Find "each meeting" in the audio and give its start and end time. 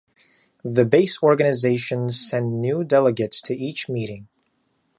3.55-4.29